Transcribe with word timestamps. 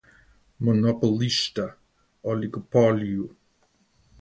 Monopolista, 0.59 1.65
oligopólio 2.23 3.29